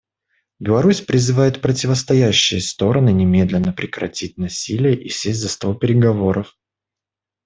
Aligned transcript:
Беларусь 0.57 0.99
призывает 1.01 1.61
противостоящие 1.61 2.59
стороны 2.59 3.13
немедленно 3.13 3.71
прекратить 3.71 4.35
насилие 4.35 4.99
и 4.99 5.09
сесть 5.09 5.41
за 5.41 5.47
стол 5.47 5.75
переговоров. 5.75 6.57